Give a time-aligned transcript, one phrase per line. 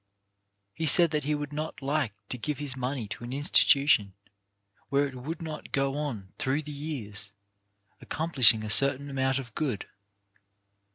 [0.73, 4.15] He said that he would not like to give his money to an institution
[4.89, 7.31] where it would not go on through the years,
[8.01, 9.85] accomplish ing a certain amount of good.